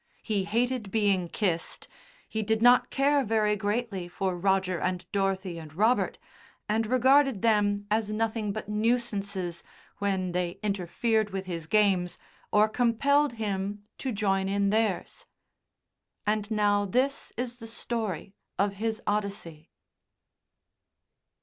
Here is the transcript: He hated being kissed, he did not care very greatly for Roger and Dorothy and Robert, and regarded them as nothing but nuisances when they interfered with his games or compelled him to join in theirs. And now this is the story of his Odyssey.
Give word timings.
He 0.23 0.45
hated 0.45 0.89
being 0.89 1.29
kissed, 1.29 1.87
he 2.27 2.41
did 2.41 2.59
not 2.59 2.89
care 2.89 3.23
very 3.23 3.55
greatly 3.55 4.07
for 4.07 4.35
Roger 4.35 4.79
and 4.79 5.05
Dorothy 5.11 5.59
and 5.59 5.71
Robert, 5.75 6.17
and 6.67 6.87
regarded 6.87 7.43
them 7.43 7.85
as 7.91 8.09
nothing 8.09 8.51
but 8.51 8.67
nuisances 8.67 9.61
when 9.99 10.31
they 10.31 10.57
interfered 10.63 11.29
with 11.29 11.45
his 11.45 11.67
games 11.67 12.17
or 12.51 12.67
compelled 12.67 13.33
him 13.33 13.83
to 13.99 14.11
join 14.11 14.49
in 14.49 14.71
theirs. 14.71 15.27
And 16.25 16.49
now 16.49 16.83
this 16.85 17.31
is 17.37 17.57
the 17.57 17.67
story 17.67 18.33
of 18.57 18.77
his 18.77 19.03
Odyssey. 19.05 19.69